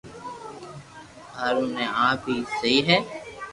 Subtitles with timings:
[1.35, 2.97] ھارو تي آپ ھي سھي ھي